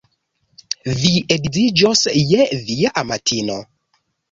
Vi 1.01 1.11
edziĝos 1.35 2.03
je 2.31 2.49
via 2.73 2.95
amatino. 3.05 3.61